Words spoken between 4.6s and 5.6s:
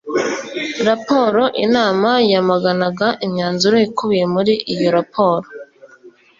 iyo raporo